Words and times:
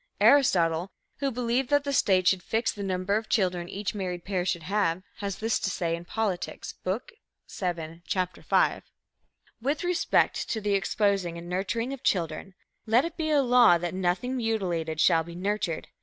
Aristotle, 0.19 0.89
who 1.17 1.29
believed 1.29 1.69
that 1.69 1.83
the 1.83 1.93
state 1.93 2.27
should 2.27 2.41
fix 2.41 2.71
the 2.71 2.81
number 2.81 3.17
of 3.17 3.29
children 3.29 3.69
each 3.69 3.93
married 3.93 4.25
pair 4.25 4.45
should 4.45 4.63
have, 4.63 5.03
has 5.17 5.37
this 5.37 5.59
to 5.59 5.69
say 5.69 5.95
in 5.95 6.05
Politics, 6.05 6.73
Book 6.83 7.11
VII, 7.47 8.01
Chapter 8.07 8.41
V: 8.41 8.81
"With 9.61 9.83
respect 9.83 10.49
to 10.49 10.59
the 10.59 10.73
exposing 10.73 11.37
and 11.37 11.47
nurturing 11.47 11.93
of 11.93 12.01
children, 12.01 12.55
let 12.87 13.05
it 13.05 13.15
be 13.15 13.29
a 13.29 13.43
law 13.43 13.77
that 13.77 13.93
nothing 13.93 14.37
mutilated 14.37 14.99
shall 14.99 15.23
be 15.23 15.35
nurtured. 15.35 15.87